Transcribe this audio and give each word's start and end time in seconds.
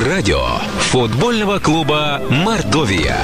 Радио 0.00 0.40
футбольного 0.78 1.58
клуба 1.58 2.22
«Мордовия». 2.30 3.18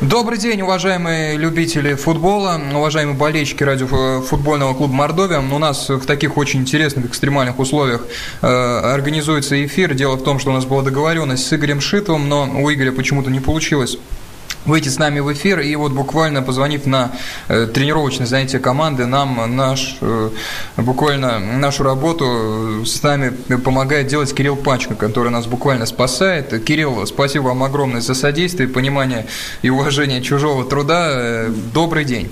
Добрый 0.00 0.36
день, 0.36 0.60
уважаемые 0.62 1.36
любители 1.36 1.94
футбола, 1.94 2.60
уважаемые 2.74 3.16
болельщики 3.16 3.62
радиофутбольного 3.62 4.74
клуба 4.74 4.92
«Мордовия». 4.94 5.38
У 5.38 5.58
нас 5.60 5.88
в 5.88 6.04
таких 6.04 6.36
очень 6.36 6.62
интересных 6.62 7.06
экстремальных 7.06 7.60
условиях 7.60 8.04
э, 8.40 8.46
организуется 8.48 9.64
эфир. 9.64 9.94
Дело 9.94 10.16
в 10.16 10.24
том, 10.24 10.40
что 10.40 10.50
у 10.50 10.54
нас 10.54 10.64
была 10.64 10.82
договоренность 10.82 11.46
с 11.46 11.52
Игорем 11.52 11.80
Шитовым, 11.80 12.28
но 12.28 12.50
у 12.50 12.72
Игоря 12.72 12.90
почему-то 12.90 13.30
не 13.30 13.38
получилось 13.38 13.96
выйти 14.64 14.88
с 14.88 14.98
нами 14.98 15.20
в 15.20 15.32
эфир. 15.32 15.60
И 15.60 15.74
вот 15.76 15.92
буквально 15.92 16.42
позвонив 16.42 16.86
на 16.86 17.12
э, 17.48 17.66
тренировочное 17.66 18.26
занятие 18.26 18.58
команды, 18.58 19.06
нам 19.06 19.56
наш, 19.56 19.96
э, 20.00 20.30
буквально 20.76 21.38
нашу 21.38 21.82
работу 21.82 22.84
с 22.84 23.02
нами 23.02 23.30
помогает 23.56 24.06
делать 24.06 24.34
Кирилл 24.34 24.56
Пачка, 24.56 24.94
который 24.94 25.30
нас 25.30 25.46
буквально 25.46 25.86
спасает. 25.86 26.64
Кирилл, 26.64 27.06
спасибо 27.06 27.44
вам 27.44 27.62
огромное 27.62 28.00
за 28.00 28.14
содействие, 28.14 28.68
понимание 28.68 29.26
и 29.62 29.70
уважение 29.70 30.22
чужого 30.22 30.64
труда. 30.64 31.08
Э, 31.10 31.50
добрый 31.72 32.04
день. 32.04 32.30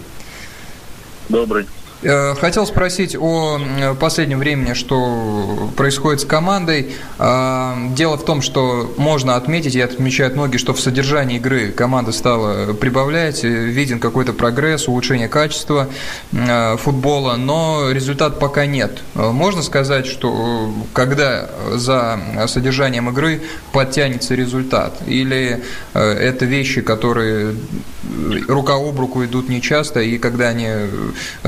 Добрый. 1.29 1.67
Э, 2.03 2.35
хотел 2.35 2.67
спросить 2.67 3.15
о 3.19 3.61
последнем 3.99 4.39
времени, 4.39 4.73
что 4.73 5.71
происходит 5.77 6.23
с 6.23 6.25
командой. 6.25 6.95
А, 7.19 7.77
дело 7.91 8.17
в 8.17 8.25
том, 8.25 8.41
что 8.41 8.93
можно 8.97 9.37
отметить, 9.37 9.75
и 9.75 9.81
отмечают 9.81 10.35
многие, 10.35 10.57
что 10.57 10.73
в 10.73 10.81
содержании 10.81 11.37
игры 11.37 11.73
команда 11.73 12.13
стала 12.13 12.73
прибавлять, 12.73 13.45
виден 13.45 14.01
какой-то 14.01 14.33
прогресс, 14.33 14.89
улучшение 14.89 15.29
качества 15.29 15.89
э, 16.33 16.77
футбола, 16.79 17.37
но 17.37 17.91
результат 17.91 18.39
пока 18.39 18.65
нет. 18.65 19.03
Можно 19.15 19.63
сказать, 19.63 20.07
что 20.07 20.73
когда 20.95 21.51
за 21.75 22.19
содержанием 22.47 23.11
игры 23.11 23.43
подтянется 23.73 24.35
результат? 24.35 24.99
Или 25.07 25.63
э, 25.93 26.01
это 26.01 26.47
вещи, 26.47 26.81
которые 26.81 27.55
рука 28.49 28.77
об 28.77 28.99
руку 28.99 29.23
идут 29.25 29.51
нечасто, 29.51 30.01
и 30.01 30.17
когда 30.17 30.49
они 30.49 30.69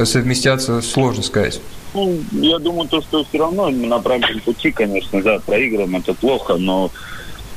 совместимы 0.05 0.42
совместятся, 0.43 0.83
сложно 0.83 1.23
сказать. 1.23 1.61
Ну, 1.95 2.19
я 2.33 2.59
думаю, 2.59 2.89
то, 2.89 3.03
что 3.03 3.25
все 3.25 3.39
равно 3.39 3.71
мы 3.71 3.87
на 3.87 3.99
правильном 3.99 4.41
пути, 4.41 4.71
конечно, 4.71 5.23
да, 5.23 5.39
проиграем, 5.41 5.97
это 5.97 6.15
плохо, 6.15 6.57
но 6.57 6.91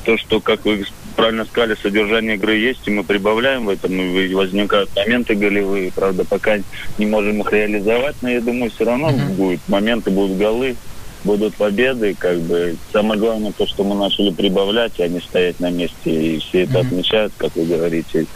то, 0.04 0.18
что, 0.18 0.40
как 0.42 0.66
вы 0.66 0.86
правильно 1.16 1.46
сказали, 1.46 1.78
содержание 1.82 2.36
игры 2.36 2.56
есть, 2.56 2.82
и 2.86 2.92
мы 2.92 3.04
прибавляем 3.04 3.66
в 3.66 3.70
этом, 3.70 3.98
и 3.98 4.34
возникают 4.34 4.90
моменты 4.96 5.36
голевые, 5.36 5.92
правда, 5.96 6.26
пока 6.26 6.58
не 6.98 7.06
можем 7.06 7.40
их 7.40 7.52
реализовать, 7.52 8.18
но 8.22 8.30
я 8.30 8.42
думаю, 8.42 8.72
все 8.72 8.84
равно 8.84 9.10
mm-hmm. 9.10 9.36
будут 9.36 9.62
моменты, 9.70 10.12
будут 10.12 10.38
голы, 10.38 10.76
будут 11.24 11.56
победы, 11.56 12.14
как 12.20 12.40
бы 12.42 12.76
самое 12.92 13.20
главное 13.20 13.54
то, 13.54 13.66
что 13.66 13.86
мы 13.86 13.96
начали 13.96 14.32
прибавлять, 14.32 15.00
а 15.00 15.08
не 15.08 15.22
стоять 15.22 15.62
на 15.62 15.72
месте, 15.72 16.12
и 16.12 16.40
все 16.40 16.64
это 16.64 16.80
mm-hmm. 16.80 16.88
отмечают, 16.88 17.34
как 17.38 17.56
вы 17.56 17.66
говорите 17.66 18.28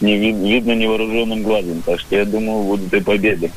не 0.00 0.16
вид, 0.18 0.36
видно 0.36 0.72
невооруженным 0.72 1.42
глазом. 1.42 1.82
Так 1.84 2.00
что 2.00 2.16
я 2.16 2.24
думаю, 2.24 2.62
будут 2.64 2.92
и 2.92 3.00
победы. 3.00 3.50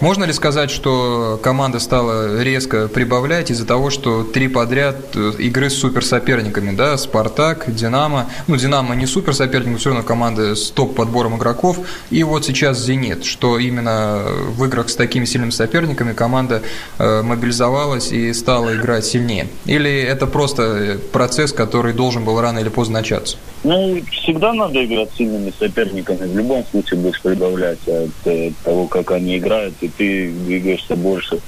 Можно 0.00 0.24
ли 0.24 0.32
сказать, 0.32 0.70
что 0.70 1.38
команда 1.42 1.78
стала 1.78 2.42
резко 2.42 2.88
прибавлять 2.88 3.50
из-за 3.50 3.64
того, 3.64 3.90
что 3.90 4.24
три 4.24 4.48
подряд 4.48 4.96
э, 5.14 5.32
игры 5.38 5.70
с 5.70 5.74
суперсоперниками, 5.74 6.74
да, 6.74 6.98
Спартак, 6.98 7.72
Динамо, 7.72 8.28
ну, 8.48 8.56
Динамо 8.56 8.96
не 8.96 9.06
суперсоперник, 9.06 9.72
но 9.72 9.78
все 9.78 9.90
равно 9.90 10.04
команда 10.04 10.56
с 10.56 10.70
топ-подбором 10.70 11.36
игроков, 11.36 11.78
и 12.10 12.24
вот 12.24 12.44
сейчас 12.44 12.84
Зенит, 12.84 13.24
что 13.24 13.58
именно 13.58 14.24
в 14.48 14.64
играх 14.64 14.90
с 14.90 14.96
такими 14.96 15.24
сильными 15.24 15.52
соперниками 15.52 16.12
команда 16.12 16.62
э, 16.98 17.22
мобилизовалась 17.22 18.10
и 18.10 18.32
стала 18.32 18.74
играть 18.76 19.06
сильнее? 19.06 19.48
Или 19.64 20.02
это 20.02 20.26
просто 20.26 20.98
процесс, 21.12 21.52
который 21.52 21.92
должен 21.92 22.24
был 22.24 22.40
рано 22.40 22.58
или 22.58 22.68
поздно 22.68 22.98
начаться? 22.98 23.38
Ну, 23.64 24.00
всегда 24.12 24.52
надо 24.52 24.84
играть 24.84 25.10
с 25.12 25.16
сильными 25.16 25.52
соперниками, 25.58 26.26
в 26.26 26.36
любом 26.36 26.64
случае 26.70 27.00
будешь 27.00 27.20
прибавлять 27.22 27.78
от, 27.88 28.26
от 28.26 28.56
того, 28.58 28.86
как 28.86 29.10
они 29.12 29.38
играют, 29.38 29.74
и 29.80 29.88
ты 29.88 30.30
двигаешься 30.30 30.96
больше. 30.96 31.40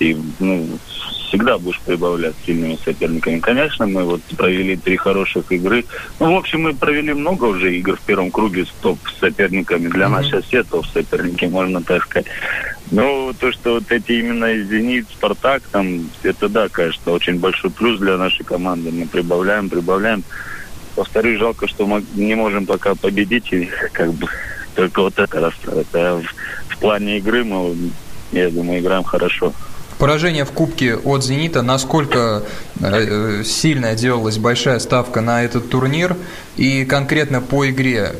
И 0.00 0.16
ну, 0.40 0.66
всегда 1.28 1.58
будешь 1.58 1.80
прибавлять 1.80 2.34
сильными 2.44 2.76
соперниками. 2.84 3.38
Конечно, 3.38 3.86
мы 3.86 4.04
вот 4.04 4.20
провели 4.36 4.76
три 4.76 4.96
хороших 4.96 5.52
игры. 5.52 5.84
Ну, 6.18 6.34
в 6.34 6.38
общем, 6.38 6.62
мы 6.62 6.74
провели 6.74 7.12
много 7.12 7.44
уже 7.44 7.76
игр 7.76 7.96
в 7.96 8.00
первом 8.00 8.32
круге 8.32 8.64
с 8.64 8.70
топ-соперниками. 8.82 9.88
Для 9.88 10.06
mm-hmm. 10.06 10.08
нас 10.08 10.26
сейчас 10.26 10.44
все 10.46 10.64
топ-соперники, 10.64 11.44
можно 11.44 11.82
так 11.82 12.02
сказать. 12.02 12.26
Но 12.90 13.32
то, 13.38 13.52
что 13.52 13.74
вот 13.74 13.92
эти 13.92 14.12
именно 14.12 14.52
«Зенит», 14.64 15.06
«Спартак», 15.12 15.62
там, 15.70 16.10
это 16.24 16.48
да, 16.48 16.68
конечно, 16.68 17.12
очень 17.12 17.38
большой 17.38 17.70
плюс 17.70 18.00
для 18.00 18.16
нашей 18.16 18.44
команды. 18.44 18.90
Мы 18.90 19.06
прибавляем, 19.06 19.68
прибавляем. 19.68 20.24
Повторюсь, 20.94 21.38
жалко, 21.38 21.68
что 21.68 21.86
мы 21.86 22.04
не 22.14 22.34
можем 22.34 22.66
пока 22.66 22.94
победить, 22.94 23.52
и 23.52 23.70
как 23.92 24.12
бы 24.12 24.26
только 24.74 25.02
вот 25.02 25.18
это 25.18 25.40
расстраивает. 25.40 25.86
А 25.94 26.20
в, 26.20 26.74
в 26.74 26.78
плане 26.78 27.18
игры 27.18 27.44
мы, 27.44 27.76
я 28.32 28.50
думаю, 28.50 28.80
играем 28.80 29.04
хорошо. 29.04 29.52
Поражение 30.00 30.46
в 30.46 30.52
Кубке 30.52 30.96
от 30.96 31.22
«Зенита». 31.22 31.60
Насколько 31.60 32.44
э, 32.80 33.42
сильная 33.44 33.94
делалась 33.94 34.38
большая 34.38 34.78
ставка 34.78 35.20
на 35.20 35.44
этот 35.44 35.68
турнир? 35.68 36.16
И 36.56 36.86
конкретно 36.86 37.42
по 37.42 37.68
игре 37.68 38.14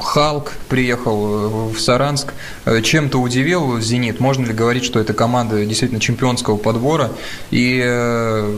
Халк 0.00 0.54
приехал 0.68 1.68
в 1.68 1.78
Саранск. 1.78 2.34
Э, 2.64 2.82
чем-то 2.82 3.18
удивил 3.18 3.78
«Зенит»? 3.78 4.18
Можно 4.18 4.46
ли 4.46 4.52
говорить, 4.52 4.82
что 4.82 4.98
это 4.98 5.12
команда 5.12 5.64
действительно 5.64 6.00
чемпионского 6.00 6.56
подбора? 6.56 7.12
И 7.52 7.80
э, 7.80 8.56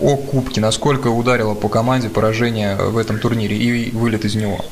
о 0.00 0.16
Кубке. 0.18 0.60
Насколько 0.60 1.08
ударило 1.08 1.54
по 1.54 1.68
команде 1.68 2.08
поражение 2.08 2.76
в 2.76 2.96
этом 2.96 3.18
турнире 3.18 3.56
и 3.56 3.90
вылет 3.90 4.24
из 4.24 4.36
него? 4.36 4.64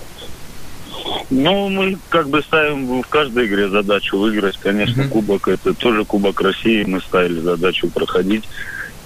Ну, 1.30 1.68
мы 1.68 1.96
как 2.10 2.28
бы 2.28 2.42
ставим 2.42 3.02
в 3.02 3.08
каждой 3.08 3.46
игре 3.46 3.68
задачу 3.68 4.18
выиграть. 4.18 4.56
Конечно, 4.58 5.02
mm-hmm. 5.02 5.08
Кубок 5.08 5.48
это 5.48 5.74
тоже 5.74 6.04
Кубок 6.04 6.40
России. 6.40 6.84
Мы 6.84 7.00
ставили 7.00 7.40
задачу 7.40 7.88
проходить. 7.88 8.44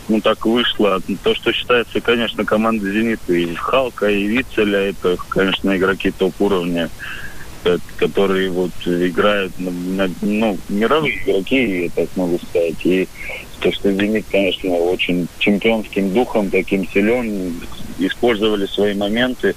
Ну, 0.09 0.21
так 0.21 0.47
вышло. 0.47 1.01
То, 1.23 1.35
что 1.35 1.53
считается, 1.53 2.01
конечно, 2.01 2.45
команда 2.45 2.91
«Зенита» 2.91 3.33
и 3.35 3.55
Халка, 3.55 4.09
и 4.09 4.27
Вицеля, 4.27 4.91
это, 4.91 5.17
конечно, 5.29 5.77
игроки 5.77 6.11
топ-уровня, 6.11 6.89
э, 7.65 7.77
которые 7.99 8.51
вот 8.51 8.71
играют, 8.87 9.53
ну, 9.59 10.59
мировые 10.71 11.23
игроки, 11.23 11.85
я 11.85 11.91
так 11.91 12.09
могу 12.17 12.39
сказать. 12.39 12.85
И 12.85 13.07
то, 13.61 13.71
что 13.71 13.93
«Зенит», 13.93 14.25
конечно, 14.31 14.71
очень 14.71 15.29
чемпионским 15.39 16.13
духом, 16.15 16.49
таким 16.51 16.89
силен, 16.89 17.61
использовали 17.99 18.65
свои 18.67 18.95
моменты. 18.95 19.55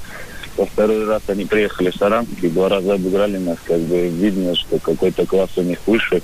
Во 0.57 0.65
второй 0.65 1.05
раз 1.05 1.21
они 1.27 1.45
приехали 1.45 1.89
в 1.89 1.95
Саранск 1.95 2.31
и 2.41 2.49
два 2.49 2.69
раза 2.69 2.93
обыграли 2.93 3.37
нас. 3.37 3.57
Как 3.63 3.79
бы 3.79 4.07
видно, 4.07 4.55
что 4.55 4.79
какой-то 4.79 5.25
класс 5.25 5.49
у 5.57 5.61
них 5.61 5.79
выше. 5.85 6.21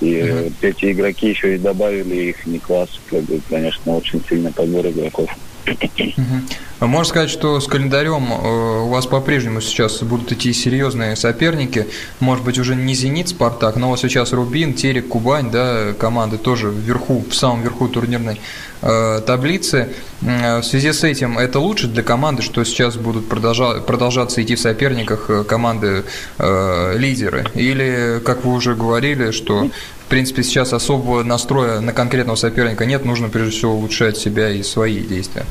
И 0.00 0.14
mm-hmm. 0.14 0.52
эти 0.62 0.92
игроки 0.92 1.30
еще 1.30 1.56
и 1.56 1.58
добавили 1.58 2.30
их 2.30 2.46
не 2.46 2.58
класс. 2.58 2.88
Как 3.10 3.22
бы, 3.24 3.40
конечно, 3.48 3.96
очень 3.96 4.22
сильный 4.28 4.52
подбор 4.52 4.86
игроков. 4.86 5.30
Угу. 5.66 6.40
Можно 6.80 7.04
сказать, 7.04 7.30
что 7.30 7.58
с 7.60 7.66
календарем 7.66 8.32
э, 8.32 8.82
у 8.82 8.88
вас 8.88 9.06
по-прежнему 9.06 9.60
сейчас 9.60 10.00
будут 10.02 10.30
идти 10.30 10.52
серьезные 10.52 11.16
соперники. 11.16 11.88
Может 12.20 12.44
быть, 12.44 12.56
уже 12.56 12.76
не 12.76 12.94
«Зенит», 12.94 13.28
«Спартак», 13.28 13.74
но 13.74 13.88
вот 13.88 13.98
сейчас 13.98 14.32
«Рубин», 14.32 14.74
«Терек», 14.74 15.08
«Кубань», 15.08 15.50
да, 15.50 15.92
команды 15.98 16.38
тоже 16.38 16.70
вверху, 16.70 17.24
в 17.28 17.34
самом 17.34 17.62
верху 17.62 17.88
турнирной 17.88 18.40
э, 18.82 19.20
таблицы. 19.26 19.88
В 20.20 20.62
связи 20.62 20.92
с 20.92 21.02
этим 21.02 21.36
это 21.36 21.58
лучше 21.58 21.88
для 21.88 22.04
команды, 22.04 22.42
что 22.42 22.62
сейчас 22.62 22.96
будут 22.96 23.28
продолжать, 23.28 23.84
продолжаться 23.84 24.40
идти 24.40 24.54
в 24.54 24.60
соперниках 24.60 25.30
э, 25.30 25.42
команды 25.42 26.04
э, 26.38 26.94
лидеры? 26.96 27.44
Или, 27.54 28.22
как 28.24 28.44
вы 28.44 28.52
уже 28.52 28.76
говорили, 28.76 29.32
что 29.32 29.68
в 30.06 30.10
принципе, 30.10 30.42
сейчас 30.42 30.72
особого 30.72 31.22
настроя 31.24 31.80
на 31.80 31.92
конкретного 31.92 32.36
соперника 32.36 32.86
нет, 32.86 33.04
нужно 33.04 33.28
прежде 33.28 33.58
всего 33.58 33.74
улучшать 33.74 34.16
себя 34.16 34.48
и 34.48 34.62
свои 34.62 35.00
действия. 35.00 35.44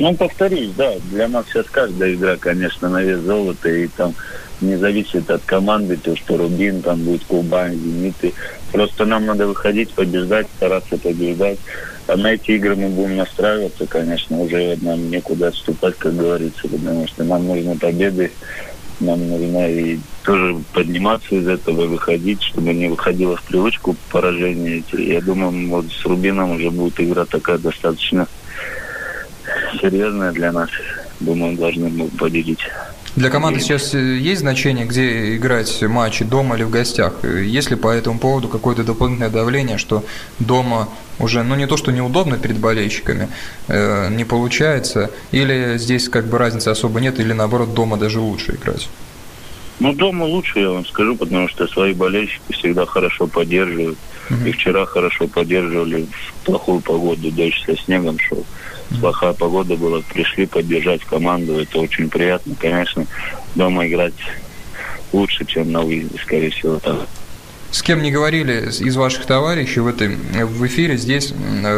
Ну, 0.00 0.14
повторюсь, 0.14 0.70
да, 0.78 0.94
для 1.10 1.28
нас 1.28 1.44
сейчас 1.46 1.66
каждая 1.70 2.14
игра, 2.14 2.36
конечно, 2.36 2.88
на 2.88 3.02
вес 3.02 3.20
золота, 3.20 3.68
и 3.68 3.86
там 3.86 4.14
не 4.62 4.76
зависит 4.76 5.30
от 5.30 5.42
команды, 5.44 5.98
то, 5.98 6.16
что 6.16 6.38
Рубин, 6.38 6.80
там 6.80 7.02
будет 7.02 7.22
Кубань, 7.24 7.74
Зенит. 7.74 8.14
Просто 8.72 9.04
нам 9.04 9.26
надо 9.26 9.46
выходить, 9.46 9.90
побеждать, 9.90 10.46
стараться 10.56 10.96
побеждать. 10.96 11.58
А 12.06 12.16
на 12.16 12.32
эти 12.32 12.52
игры 12.52 12.76
мы 12.76 12.88
будем 12.88 13.18
настраиваться, 13.18 13.86
конечно, 13.86 14.40
уже 14.40 14.78
нам 14.80 15.10
некуда 15.10 15.48
отступать, 15.48 15.96
как 15.98 16.16
говорится, 16.16 16.66
потому 16.66 17.06
что 17.06 17.22
нам 17.24 17.46
нужны 17.46 17.76
победы, 17.76 18.32
нам 19.00 19.28
нужно 19.28 19.70
и 19.70 19.98
тоже 20.24 20.56
подниматься 20.72 21.34
из 21.34 21.46
этого, 21.46 21.86
выходить, 21.86 22.42
чтобы 22.42 22.72
не 22.72 22.88
выходило 22.88 23.36
в 23.36 23.42
привычку 23.42 23.94
поражение. 24.10 24.82
Я 24.92 25.20
думаю, 25.20 25.68
вот 25.68 25.86
с 25.92 26.06
Рубином 26.06 26.52
уже 26.52 26.70
будет 26.70 26.98
игра 27.00 27.26
такая 27.26 27.58
достаточно 27.58 28.26
серьезная 29.80 30.32
для 30.32 30.52
нас. 30.52 30.70
Думаю, 31.20 31.56
должны 31.56 32.08
победить. 32.18 32.60
Для 33.16 33.28
команды 33.28 33.60
сейчас 33.60 33.92
э, 33.94 34.16
есть 34.16 34.40
значение, 34.40 34.86
где 34.86 35.36
играть 35.36 35.82
матчи, 35.82 36.24
дома 36.24 36.56
или 36.56 36.62
в 36.62 36.70
гостях? 36.70 37.24
Есть 37.24 37.70
ли 37.70 37.76
по 37.76 37.88
этому 37.88 38.20
поводу 38.20 38.48
какое-то 38.48 38.84
дополнительное 38.84 39.30
давление, 39.30 39.78
что 39.78 40.04
дома 40.38 40.88
уже, 41.18 41.42
ну, 41.42 41.56
не 41.56 41.66
то, 41.66 41.76
что 41.76 41.90
неудобно 41.90 42.38
перед 42.38 42.58
болельщиками, 42.58 43.28
э, 43.66 44.08
не 44.10 44.24
получается, 44.24 45.10
или 45.32 45.76
здесь 45.76 46.08
как 46.08 46.26
бы 46.26 46.38
разницы 46.38 46.68
особо 46.68 47.00
нет, 47.00 47.18
или 47.18 47.32
наоборот 47.32 47.74
дома 47.74 47.96
даже 47.96 48.20
лучше 48.20 48.54
играть? 48.54 48.88
Ну, 49.80 49.92
дома 49.92 50.24
лучше, 50.24 50.60
я 50.60 50.70
вам 50.70 50.86
скажу, 50.86 51.16
потому 51.16 51.48
что 51.48 51.66
свои 51.66 51.94
болельщики 51.94 52.52
всегда 52.52 52.86
хорошо 52.86 53.26
поддерживают. 53.26 53.98
Uh-huh. 54.30 54.48
И 54.48 54.52
вчера 54.52 54.86
хорошо 54.86 55.26
поддерживали 55.26 56.06
в 56.06 56.44
плохую 56.44 56.80
погоду, 56.80 57.30
дождь 57.32 57.62
со 57.66 57.76
снегом 57.76 58.18
шел. 58.18 58.44
Плохая 59.00 59.32
погода 59.32 59.76
была, 59.76 60.00
пришли 60.02 60.46
поддержать 60.46 61.04
команду, 61.04 61.60
это 61.60 61.78
очень 61.78 62.08
приятно. 62.08 62.54
Конечно, 62.58 63.06
дома 63.54 63.86
играть 63.86 64.14
лучше, 65.12 65.44
чем 65.44 65.72
на 65.72 65.82
выезде, 65.82 66.18
скорее 66.18 66.50
всего. 66.50 66.78
Так. 66.78 67.08
С 67.72 67.82
кем 67.82 68.02
не 68.02 68.10
говорили 68.10 68.68
из 68.68 68.96
ваших 68.96 69.26
товарищей 69.26 69.78
в, 69.78 69.86
этой, 69.86 70.16
в 70.16 70.66
эфире, 70.66 70.96
здесь 70.96 71.32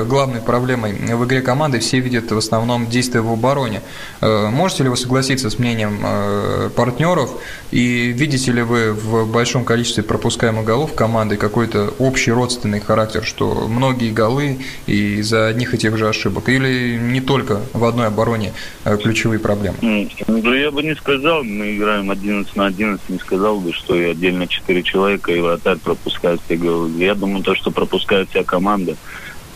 главной 0.06 0.40
проблемой 0.40 0.94
в 0.94 1.24
игре 1.26 1.42
команды 1.42 1.80
все 1.80 2.00
видят 2.00 2.32
в 2.32 2.38
основном 2.38 2.86
действия 2.86 3.20
в 3.20 3.30
обороне. 3.30 3.82
Э, 4.22 4.48
можете 4.48 4.84
ли 4.84 4.88
вы 4.88 4.96
согласиться 4.96 5.50
с 5.50 5.58
мнением 5.58 6.00
э, 6.02 6.70
партнеров 6.74 7.30
и 7.70 8.06
видите 8.06 8.52
ли 8.52 8.62
вы 8.62 8.92
в 8.92 9.30
большом 9.30 9.66
количестве 9.66 10.02
пропускаемых 10.02 10.64
голов 10.64 10.94
команды 10.94 11.36
какой-то 11.36 11.92
общий 11.98 12.32
родственный 12.32 12.80
характер, 12.80 13.22
что 13.22 13.68
многие 13.68 14.10
голы 14.10 14.60
из-за 14.86 15.48
одних 15.48 15.74
и 15.74 15.78
тех 15.78 15.98
же 15.98 16.08
ошибок? 16.08 16.48
Или 16.48 16.96
не 16.96 17.20
только 17.20 17.60
в 17.74 17.84
одной 17.84 18.06
обороне 18.06 18.54
э, 18.84 18.96
ключевые 18.96 19.40
проблемы? 19.40 19.76
Ну, 19.82 20.54
я 20.54 20.70
бы 20.70 20.82
не 20.82 20.94
сказал, 20.94 21.44
мы 21.44 21.76
играем 21.76 22.10
11 22.10 22.56
на 22.56 22.66
11, 22.66 23.10
не 23.10 23.18
сказал 23.18 23.60
бы, 23.60 23.74
что 23.74 23.94
и 23.94 24.04
отдельно 24.04 24.46
4 24.46 24.82
человека, 24.82 25.32
и 25.32 25.40
вратарь 25.40 25.81
все 25.84 26.56
голы. 26.56 26.90
Я 26.98 27.14
думаю, 27.14 27.42
то, 27.42 27.54
что 27.54 27.70
пропускает 27.70 28.30
вся 28.30 28.44
команда 28.44 28.96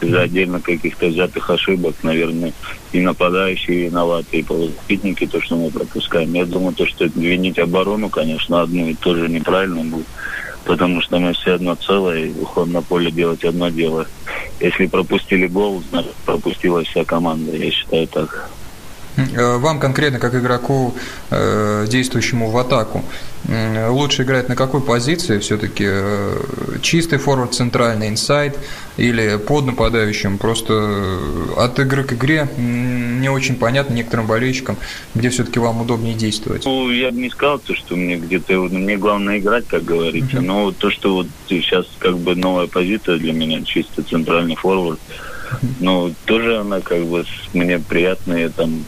из-за 0.01 0.23
отдельно 0.23 0.61
каких-то 0.61 1.07
взятых 1.07 1.49
ошибок, 1.51 1.95
наверное, 2.03 2.53
и 2.93 3.01
нападающие 3.01 3.87
виноваты, 3.87 4.39
и 4.39 4.43
полузащитники, 4.43 5.27
то, 5.27 5.41
что 5.41 5.57
мы 5.57 5.71
пропускаем. 5.71 6.33
Я 6.35 6.45
думаю, 6.45 6.75
то, 6.75 6.87
что 6.87 7.07
винить 7.07 7.59
оборону, 7.59 8.09
конечно, 8.09 8.63
одну 8.63 8.89
и 8.89 8.95
тоже 8.95 9.29
неправильно 9.29 9.83
будет, 9.85 10.07
потому 10.65 11.01
что 11.01 11.19
мы 11.19 11.33
все 11.33 11.53
одно 11.55 11.75
целое, 11.77 12.27
и 12.27 12.31
выходим 12.31 12.73
на 12.73 12.83
поле 12.83 13.11
делать 13.11 13.45
одно 13.45 13.71
дело. 13.71 14.07
Если 14.61 14.87
пропустили 14.87 15.47
гол, 15.47 15.83
значит, 15.91 16.15
пропустила 16.25 16.85
вся 16.85 17.05
команда, 17.05 17.57
я 17.57 17.71
считаю 17.71 18.07
так. 18.09 18.51
Э, 19.17 19.57
вам 19.57 19.81
конкретно, 19.81 20.19
как 20.19 20.35
игроку, 20.35 20.95
э, 21.31 21.87
действующему 21.89 22.51
в 22.51 22.59
атаку, 22.59 23.05
лучше 23.89 24.25
играть 24.25 24.49
на 24.49 24.57
какой 24.57 24.81
позиции? 24.81 25.39
Все-таки 25.39 25.85
э, 25.87 26.37
чистый 26.83 27.19
форвард, 27.19 27.55
центральный 27.55 28.09
инсайд 28.09 28.59
или 28.97 29.37
под 29.39 29.67
нападающим? 29.67 30.39
Просто 30.39 31.19
от 31.57 31.79
игры 31.79 32.03
к 32.05 32.13
игре 32.13 32.49
не 32.57 33.29
очень 33.29 33.55
понятно 33.57 33.95
некоторым 33.95 34.27
болельщикам, 34.27 34.77
где 35.15 35.31
все-таки 35.31 35.61
вам 35.61 35.81
удобнее 35.81 36.15
действовать. 36.15 36.65
Ну, 36.65 36.91
я 36.91 37.11
бы 37.11 37.21
не 37.21 37.31
сказал, 37.31 37.59
то, 37.59 37.75
что 37.75 37.97
мне 37.97 38.17
где-то... 38.17 38.63
Мне 38.63 38.97
главное 38.97 39.39
играть, 39.39 39.67
как 39.69 39.85
говорится. 39.85 40.41
Но 40.41 40.73
то, 40.73 40.91
что 40.91 41.15
вот 41.15 41.27
сейчас 41.49 41.87
как 41.99 42.19
бы 42.19 42.35
новая 42.35 42.67
позиция 42.67 43.19
для 43.19 43.33
меня, 43.33 43.63
чисто 43.63 44.03
центральный 44.03 44.57
форвард, 44.57 44.99
ну, 45.81 46.13
тоже 46.25 46.59
она 46.59 46.81
как 46.81 47.05
бы 47.05 47.25
мне 47.53 47.79
приятная, 47.79 48.51
там 48.51 48.85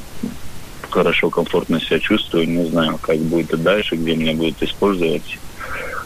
хорошо, 0.90 1.30
комфортно 1.30 1.80
себя 1.80 1.98
чувствую. 1.98 2.48
Не 2.48 2.66
знаю, 2.66 2.98
как 3.00 3.18
будет 3.18 3.52
и 3.52 3.56
дальше, 3.56 3.96
где 3.96 4.14
меня 4.16 4.34
будут 4.34 4.62
использовать. 4.62 5.38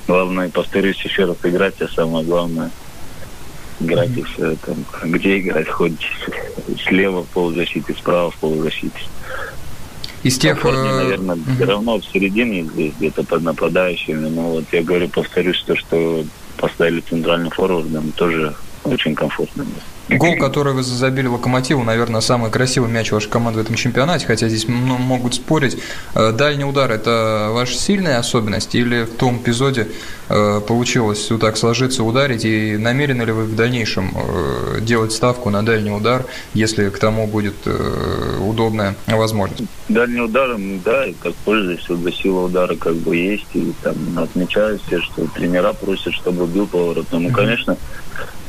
Главное, 0.06 0.49
повторюсь 0.49 1.00
еще 1.02 1.25
раз, 1.25 1.37
играть, 1.43 1.81
а 1.81 1.88
самое 1.88 2.25
главное 2.25 2.70
играть 3.81 4.17
и 4.17 4.23
все. 4.23 4.56
Там, 4.56 4.84
где 5.02 5.40
играть, 5.40 5.69
хоть 5.69 6.11
слева 6.87 7.23
в 7.23 7.29
полузащите, 7.29 7.94
справа 7.94 8.31
в 8.31 8.37
полузащите. 8.37 9.00
Из 10.23 10.38
тех... 10.38 10.61
Комфортнее, 10.61 10.93
э, 10.93 10.96
наверное, 11.02 11.37
uh-huh. 11.37 11.55
все 11.56 11.64
равно 11.64 11.99
в 11.99 12.05
середине 12.05 12.62
здесь, 12.64 12.93
где-то 12.99 13.25
под 13.25 13.43
нападающими. 13.43 14.29
Но 14.29 14.43
вот 14.52 14.64
я 14.70 14.82
говорю, 14.82 15.08
повторюсь, 15.08 15.62
то, 15.67 15.75
что 15.76 16.25
поставили 16.56 17.00
центральным 17.00 17.50
форвардом, 17.50 18.12
тоже 18.12 18.55
очень 18.84 19.14
комфортно. 19.14 19.67
Гол, 20.08 20.37
который 20.37 20.72
вы 20.75 20.82
забили 20.82 21.26
Локомотиву, 21.26 21.84
наверное, 21.84 22.20
самый 22.20 22.50
красивый 22.50 22.90
мяч 22.90 23.12
вашей 23.12 23.31
команды 23.31 23.60
в 23.60 23.62
этом 23.62 23.76
чемпионате, 23.76 24.26
хотя 24.26 24.49
здесь 24.49 24.66
ну, 24.69 24.99
могут 24.99 25.34
спорить. 25.34 25.78
Э, 26.14 26.32
дальний 26.32 26.64
удар– 26.64 26.90
это 26.93 27.50
ваша 27.52 27.75
сильная 27.75 28.19
особенность 28.19 28.75
или 28.75 29.04
в 29.04 29.14
том 29.14 29.38
эпизоде 29.38 29.88
э, 30.28 30.60
получилось 30.66 31.31
вот 31.31 31.40
так 31.40 31.56
сложиться, 31.56 32.02
ударить? 32.02 32.44
И 32.44 32.76
намерены 32.76 33.22
ли 33.22 33.32
вы 33.32 33.44
в 33.44 33.54
дальнейшем 33.54 34.12
э, 34.14 34.81
делать 34.81 35.12
ставку 35.12 35.50
на 35.50 35.64
дальний 35.64 35.93
удар, 35.93 36.25
если 36.55 36.88
к 36.88 36.98
тому 36.98 37.26
будет 37.26 37.55
удобная 38.40 38.96
возможность? 39.06 39.64
Дальний 39.88 40.20
удар, 40.20 40.56
да, 40.84 41.06
как 41.20 41.34
пользуюсь, 41.44 41.88
вот 41.88 42.12
сила 42.14 42.46
удара 42.46 42.75
как 42.76 42.94
бы 42.96 43.16
есть, 43.16 43.46
и 43.55 43.72
там 43.82 43.94
отмечаю 44.16 44.78
все, 44.87 45.00
что 45.00 45.26
тренера 45.28 45.72
просят, 45.72 46.12
чтобы 46.14 46.46
бил 46.46 46.66
поворотом. 46.66 47.25
Ну, 47.25 47.31
конечно, 47.31 47.76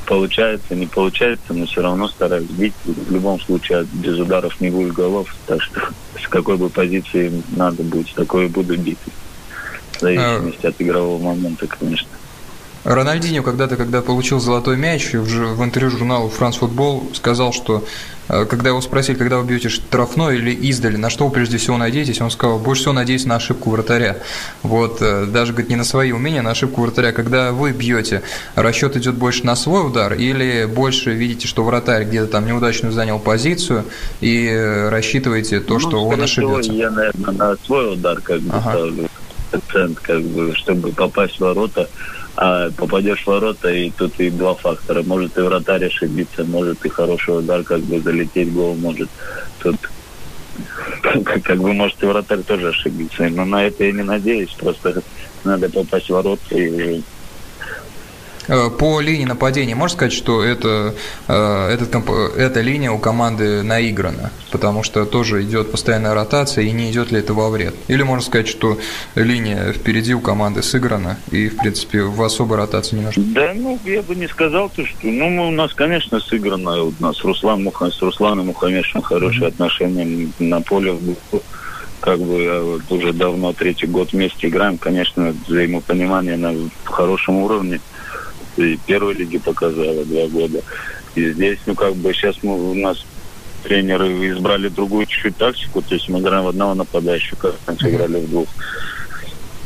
получается, 0.05 0.75
не 0.75 0.87
получается, 0.87 1.53
но 1.53 1.65
все 1.65 1.81
равно 1.81 2.07
стараюсь 2.07 2.49
бить. 2.49 2.73
В 2.85 3.11
любом 3.11 3.39
случае 3.39 3.85
без 3.93 4.19
ударов 4.19 4.59
не 4.61 4.69
будет 4.69 4.93
голов, 4.93 5.33
так 5.45 5.61
что 5.61 5.81
с 6.21 6.27
какой 6.27 6.57
бы 6.57 6.69
позиции 6.69 7.31
надо 7.55 7.83
быть, 7.83 8.09
с 8.09 8.13
такой 8.13 8.45
и 8.45 8.49
буду 8.49 8.77
бить. 8.77 8.97
В 9.93 10.01
зависимости 10.01 10.65
а... 10.65 10.69
от 10.69 10.75
игрового 10.81 11.21
момента, 11.21 11.67
конечно. 11.67 12.07
Рональдинho 12.83 13.43
когда-то, 13.43 13.77
когда 13.77 14.01
получил 14.01 14.39
золотой 14.39 14.75
мяч, 14.75 15.13
в, 15.13 15.55
в 15.55 15.63
интервью 15.63 15.91
журналу 15.91 16.29
«Франс 16.29 16.57
Футбол» 16.57 17.09
сказал, 17.13 17.53
что 17.53 17.85
э, 18.27 18.45
когда 18.45 18.69
его 18.69 18.81
спросили, 18.81 19.15
когда 19.15 19.37
вы 19.37 19.45
бьете 19.45 19.69
штрафной 19.69 20.37
или 20.37 20.51
издали, 20.51 20.97
на 20.97 21.09
что 21.09 21.25
вы 21.25 21.31
прежде 21.31 21.57
всего 21.57 21.77
надеетесь, 21.77 22.19
он 22.19 22.29
сказал, 22.29 22.59
больше 22.59 22.81
всего 22.81 22.93
надеюсь 22.93 23.23
на 23.23 23.37
ошибку 23.37 23.69
вратаря. 23.69 24.17
Вот, 24.63 24.97
э, 25.01 25.25
даже, 25.27 25.53
говорит, 25.53 25.69
не 25.69 25.77
на 25.77 25.85
свои 25.85 26.11
умения, 26.11 26.41
а 26.41 26.43
на 26.43 26.51
ошибку 26.51 26.81
вратаря. 26.81 27.13
Когда 27.13 27.53
вы 27.53 27.71
бьете, 27.71 28.21
расчет 28.55 28.97
идет 28.97 29.15
больше 29.15 29.45
на 29.45 29.55
свой 29.55 29.87
удар 29.87 30.13
или 30.13 30.65
больше 30.65 31.13
видите, 31.13 31.47
что 31.47 31.63
вратарь 31.63 32.03
где-то 32.03 32.27
там 32.27 32.45
неудачно 32.45 32.91
занял 32.91 33.17
позицию 33.17 33.85
и 34.19 34.87
рассчитываете 34.89 35.61
то, 35.61 35.75
ну, 35.75 35.79
что 35.79 36.03
он 36.03 36.21
ошибется? 36.21 36.73
Я, 36.73 36.89
наверное, 36.89 37.31
на 37.31 37.55
свой 37.65 37.93
удар 37.93 38.19
как 38.19 38.41
бы 38.41 38.53
ага. 38.53 38.71
ставлю 38.71 39.09
акцент, 39.53 39.99
как 39.99 40.21
бы, 40.21 40.53
чтобы 40.55 40.91
попасть 40.91 41.37
в 41.37 41.41
ворота 41.41 41.87
а 42.35 42.71
попадешь 42.71 43.23
в 43.23 43.27
ворота, 43.27 43.69
и 43.71 43.91
тут 43.91 44.19
и 44.19 44.29
два 44.29 44.55
фактора. 44.55 45.03
Может 45.03 45.37
и 45.37 45.41
вратарь 45.41 45.85
ошибиться, 45.85 46.43
может 46.43 46.83
и 46.85 46.89
хороший 46.89 47.39
удар 47.39 47.63
как 47.63 47.81
бы 47.81 47.99
залететь, 47.99 48.51
гол 48.53 48.75
может. 48.75 49.09
Тут 49.59 49.75
как 51.43 51.57
бы 51.59 51.73
может 51.73 52.01
и 52.01 52.05
вратарь 52.07 52.41
тоже 52.41 52.69
ошибиться. 52.69 53.29
Но 53.29 53.45
на 53.45 53.65
это 53.65 53.83
я 53.83 53.91
не 53.91 54.03
надеюсь. 54.03 54.51
Просто 54.51 55.01
надо 55.43 55.69
попасть 55.69 56.07
в 56.07 56.13
ворота 56.13 56.55
и 56.55 57.01
по 58.47 58.99
линии 58.99 59.25
нападения 59.25 59.75
можно 59.75 59.95
сказать, 59.95 60.13
что 60.13 60.43
это, 60.43 60.93
э, 61.27 61.69
этот, 61.73 61.95
эта 62.37 62.61
линия 62.61 62.91
у 62.91 62.97
команды 62.97 63.63
наиграна, 63.63 64.31
потому 64.51 64.83
что 64.83 65.05
тоже 65.05 65.43
идет 65.43 65.71
постоянная 65.71 66.13
ротация, 66.13 66.63
и 66.63 66.71
не 66.71 66.91
идет 66.91 67.11
ли 67.11 67.19
это 67.19 67.33
во 67.33 67.49
вред? 67.49 67.75
Или 67.87 68.03
можно 68.03 68.23
сказать, 68.23 68.47
что 68.47 68.77
линия 69.15 69.71
впереди 69.71 70.13
у 70.13 70.19
команды 70.19 70.61
сыграна, 70.63 71.17
и, 71.31 71.49
в 71.49 71.57
принципе, 71.57 72.03
в 72.03 72.21
особой 72.21 72.57
ротации 72.57 72.97
не 72.97 73.03
нужно? 73.03 73.23
Да, 73.27 73.53
ну, 73.55 73.79
я 73.85 74.01
бы 74.01 74.15
не 74.15 74.27
сказал, 74.27 74.69
то, 74.69 74.85
что... 74.85 74.97
Ну, 75.03 75.47
у 75.47 75.51
нас, 75.51 75.73
конечно, 75.73 76.19
сыграно. 76.19 76.83
У 76.83 76.93
нас 76.99 77.23
Руслан 77.23 77.63
Муха, 77.63 77.89
с 77.89 78.01
Русланом 78.01 78.47
Мухамешем 78.47 79.01
хорошие 79.01 79.43
mm-hmm. 79.43 79.47
отношения 79.47 80.29
на 80.39 80.61
поле 80.61 80.97
как 82.03 82.19
бы 82.19 82.43
э, 82.43 82.79
уже 82.89 83.13
давно 83.13 83.53
третий 83.53 83.87
год 83.87 84.11
вместе 84.11 84.49
играем, 84.49 84.77
конечно, 84.77 85.33
взаимопонимание 85.47 86.35
на 86.35 86.53
хорошем 86.83 87.37
уровне 87.37 87.79
и 88.57 88.77
первой 88.85 89.13
лиги 89.13 89.37
показала 89.37 90.05
два 90.05 90.27
года. 90.27 90.61
И 91.15 91.31
здесь, 91.31 91.59
ну, 91.65 91.75
как 91.75 91.95
бы 91.95 92.13
сейчас 92.13 92.35
мы, 92.43 92.71
у 92.71 92.73
нас 92.73 93.05
тренеры 93.63 94.29
избрали 94.29 94.67
другую 94.67 95.05
чуть-чуть 95.05 95.37
тактику, 95.37 95.81
то 95.81 95.95
есть 95.95 96.09
мы 96.09 96.19
играем 96.19 96.43
в 96.43 96.49
одного 96.49 96.73
нападающего, 96.73 97.37
как 97.37 97.55
раньше 97.65 97.89
играли 97.89 98.19
в 98.19 98.29
двух. 98.29 98.47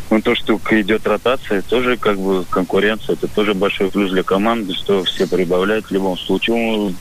Ну, 0.09 0.21
то, 0.21 0.35
что 0.35 0.59
идет 0.71 1.05
ротация, 1.05 1.61
тоже 1.61 1.97
как 1.97 2.17
бы 2.17 2.45
конкуренция, 2.49 3.13
это 3.13 3.27
тоже 3.27 3.53
большой 3.53 3.91
плюс 3.91 4.11
для 4.11 4.23
команды, 4.23 4.73
что 4.73 5.03
все 5.03 5.27
прибавляют 5.27 5.87
в 5.87 5.91
любом 5.91 6.17
случае. 6.17 6.55
Ну, 6.55 6.93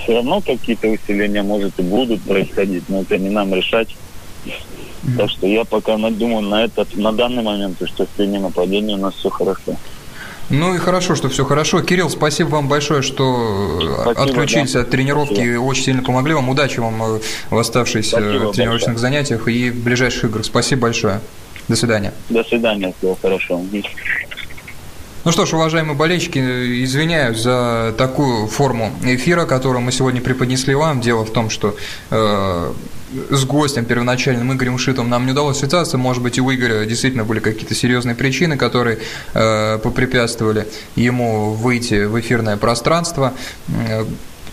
все 0.00 0.14
равно 0.14 0.40
какие-то 0.40 0.88
усиления, 0.88 1.42
может, 1.42 1.78
и 1.78 1.82
будут 1.82 2.22
происходить, 2.22 2.84
но 2.88 3.02
это 3.02 3.18
не 3.18 3.30
нам 3.30 3.52
решать. 3.52 3.88
Так 5.16 5.30
что 5.30 5.46
я 5.46 5.64
пока 5.64 5.96
думаю 5.96 6.42
на 6.42 6.64
этот, 6.64 6.96
на 6.96 7.12
данный 7.12 7.42
момент, 7.42 7.76
что 7.86 8.06
в 8.06 8.18
линии 8.18 8.38
нападения 8.38 8.94
у 8.94 8.98
нас 8.98 9.14
все 9.14 9.28
хорошо. 9.28 9.76
Ну 10.50 10.74
и 10.74 10.78
хорошо, 10.78 11.14
что 11.14 11.28
все 11.28 11.44
хорошо. 11.44 11.80
Кирилл, 11.82 12.10
спасибо 12.10 12.48
вам 12.48 12.68
большое, 12.68 13.02
что 13.02 13.80
спасибо, 13.80 14.22
отключились 14.22 14.72
да. 14.72 14.80
от 14.80 14.90
тренировки. 14.90 15.34
Спасибо. 15.34 15.60
Очень 15.60 15.84
сильно 15.84 16.02
помогли 16.02 16.34
вам. 16.34 16.48
Удачи 16.48 16.80
вам 16.80 17.02
э, 17.02 17.20
в 17.50 17.58
оставшихся 17.58 18.10
спасибо 18.10 18.52
тренировочных 18.52 18.94
большое. 18.94 18.98
занятиях 18.98 19.48
и 19.48 19.70
в 19.70 19.82
ближайших 19.82 20.24
играх. 20.24 20.44
Спасибо 20.44 20.82
большое. 20.82 21.20
До 21.68 21.76
свидания. 21.76 22.12
До 22.28 22.44
свидания. 22.44 22.92
Всего 22.98 23.16
хорошего. 23.20 23.62
Ну 25.24 25.32
что 25.32 25.46
ж, 25.46 25.54
уважаемые 25.54 25.96
болельщики, 25.96 26.38
извиняюсь 26.84 27.38
за 27.38 27.94
такую 27.96 28.46
форму 28.46 28.92
эфира, 29.04 29.46
которую 29.46 29.80
мы 29.80 29.90
сегодня 29.90 30.20
преподнесли 30.20 30.74
вам. 30.74 31.00
Дело 31.00 31.24
в 31.24 31.32
том, 31.32 31.48
что 31.48 31.76
э, 32.10 32.72
с 33.30 33.44
гостем 33.46 33.86
первоначальным 33.86 34.52
Игорем 34.52 34.76
Шитом 34.76 35.08
нам 35.08 35.24
не 35.24 35.32
удалось 35.32 35.60
связаться. 35.60 35.96
Может 35.96 36.22
быть, 36.22 36.36
и 36.36 36.42
у 36.42 36.52
Игоря 36.52 36.84
действительно 36.84 37.24
были 37.24 37.40
какие-то 37.40 37.74
серьезные 37.74 38.14
причины, 38.14 38.58
которые 38.58 38.98
э, 39.32 39.78
попрепятствовали 39.78 40.68
ему 40.94 41.52
выйти 41.52 42.04
в 42.04 42.20
эфирное 42.20 42.58
пространство 42.58 43.32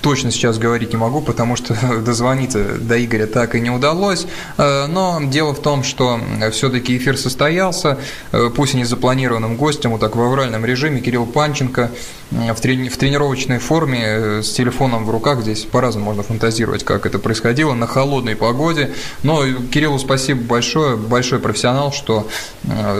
точно 0.01 0.31
сейчас 0.31 0.57
говорить 0.57 0.91
не 0.91 0.97
могу, 0.97 1.21
потому 1.21 1.55
что 1.55 1.75
дозвониться 2.05 2.63
до 2.79 3.03
Игоря 3.03 3.27
так 3.27 3.55
и 3.55 3.61
не 3.61 3.69
удалось. 3.69 4.27
Э, 4.57 4.87
но 4.87 5.19
дело 5.23 5.53
в 5.53 5.61
том, 5.61 5.83
что 5.83 6.19
все-таки 6.51 6.97
эфир 6.97 7.17
состоялся, 7.17 7.99
э, 8.31 8.49
пусть 8.55 8.73
и 8.73 8.77
не 8.77 8.83
запланированным 8.83 9.55
гостем, 9.55 9.91
вот 9.91 10.01
так 10.01 10.15
в 10.15 10.21
авральном 10.21 10.65
режиме, 10.65 11.01
Кирилл 11.01 11.25
Панченко 11.25 11.91
в, 12.31 12.55
трени 12.61 12.89
в 12.89 12.97
тренировочной 12.97 13.59
форме 13.59 14.01
э, 14.03 14.41
с 14.43 14.51
телефоном 14.51 15.05
в 15.05 15.09
руках, 15.09 15.41
здесь 15.41 15.63
по-разному 15.63 16.07
можно 16.07 16.23
фантазировать, 16.23 16.83
как 16.83 17.05
это 17.05 17.19
происходило, 17.19 17.73
на 17.73 17.87
холодной 17.87 18.35
погоде. 18.35 18.93
Но 19.23 19.43
Кириллу 19.71 19.99
спасибо 19.99 20.41
большое, 20.41 20.97
большой 20.97 21.39
профессионал, 21.39 21.91
что 21.91 22.27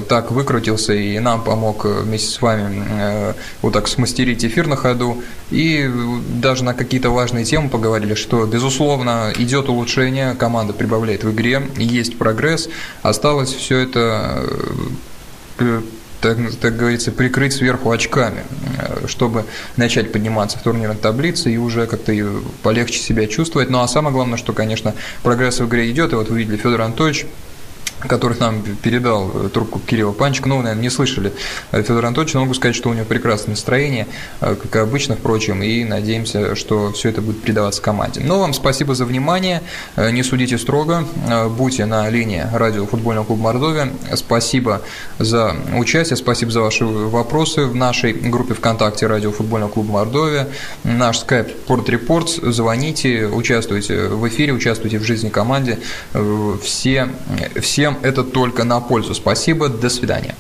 так 0.08 0.32
выкрутился 0.32 0.94
и 0.94 1.18
нам 1.20 1.44
помог 1.44 1.86
вместе 1.86 2.30
с 2.30 2.42
вами 2.42 3.34
вот 3.62 3.74
так 3.74 3.88
смастерить 3.88 4.44
эфир 4.46 4.68
на 4.68 4.76
ходу. 4.76 5.24
И 5.52 5.90
даже 6.42 6.64
на 6.64 6.74
какие-то 6.74 7.10
важные 7.10 7.44
темы 7.44 7.70
поговорили, 7.70 8.16
что, 8.16 8.46
безусловно, 8.46 9.34
идет 9.38 9.70
улучшение, 9.70 10.34
команда 10.34 10.74
прибавляет 10.74 11.24
в 11.24 11.32
игре, 11.32 11.62
есть 11.78 12.18
прогресс. 12.18 12.70
Осталось 13.04 13.54
все 13.54 13.80
это 13.80 14.46
э, 15.60 15.82
так, 16.22 16.38
так 16.62 16.78
говорится, 16.78 17.12
прикрыть 17.12 17.54
сверху 17.54 17.92
очками, 17.92 18.44
э, 18.78 19.08
чтобы 19.08 19.46
начать 19.76 20.12
подниматься 20.12 20.58
в 20.58 20.64
турнирной 20.64 20.96
таблице 20.96 21.52
и 21.52 21.58
уже 21.58 21.86
как-то 21.86 22.14
полегче 22.64 23.00
себя 23.00 23.28
чувствовать. 23.28 23.70
Ну 23.70 23.82
а 23.82 23.88
самое 23.88 24.14
главное, 24.14 24.38
что, 24.38 24.54
конечно, 24.54 24.94
прогресс 25.24 25.60
в 25.60 25.68
игре 25.68 25.90
идет. 25.92 26.14
И 26.14 26.16
вот 26.16 26.30
вы 26.30 26.40
видели 26.40 26.58
Федор 26.58 26.82
Анатольевич 26.82 27.26
которых 28.08 28.40
нам 28.40 28.62
передал 28.82 29.30
трубку 29.54 29.80
Кирилла 29.80 30.12
Панчик. 30.12 30.46
Ну, 30.46 30.58
вы, 30.58 30.64
наверное, 30.64 30.84
не 30.84 30.90
слышали 30.90 31.34
Федора 31.72 32.08
Анатольевича, 32.08 32.38
но 32.38 32.42
могу 32.42 32.54
сказать, 32.54 32.76
что 32.76 32.90
у 32.90 32.94
него 32.94 33.06
прекрасное 33.06 33.52
настроение, 33.52 34.08
э, 34.42 34.56
как 34.56 34.76
обычно, 34.78 35.16
впрочем, 35.16 35.62
и 35.64 35.84
надеемся, 35.84 36.56
что 36.56 36.92
все 36.92 37.10
это 37.10 37.22
будет 37.22 37.42
передаваться 37.42 37.82
команде. 37.82 38.22
Ну, 38.24 38.40
вам 38.40 38.54
спасибо 38.54 38.96
за 38.96 39.06
внимание, 39.06 39.62
э, 39.96 40.12
не 40.12 40.24
судите 40.24 40.58
строго, 40.58 41.06
э, 41.30 41.48
будьте 41.48 41.86
на 41.86 42.10
линии 42.10 42.46
радио 42.54 42.86
футбольного 42.86 43.26
клуба 43.26 43.44
Мордовия. 43.44 43.90
Спасибо 44.16 44.82
за 45.20 45.56
участие, 45.78 46.18
спасибо 46.18 46.52
за 46.52 46.62
ваши 46.62 46.86
вопросы 46.86 47.66
в 47.66 47.76
нашей 47.76 48.14
группе 48.14 48.54
ВКонтакте 48.54 49.08
радио 49.08 49.32
футбольного 49.32 49.70
клуба 49.70 49.94
Мордовия. 49.94 50.48
Наш 50.84 51.20
скайп 51.20 51.56
Порт 51.66 51.90
Репортс, 51.90 52.40
звоните, 52.42 53.28
участвуйте 53.28 54.08
в 54.08 54.28
эфире, 54.28 54.54
участвуйте 54.54 55.00
в 55.00 55.04
жизни 55.04 55.30
команды. 55.30 55.80
Все, 56.64 57.10
всем 57.60 57.91
Всем 57.92 58.04
это 58.04 58.24
только 58.24 58.64
на 58.64 58.80
пользу. 58.80 59.14
Спасибо, 59.14 59.70
до 59.70 59.90
свидания. 59.90 60.36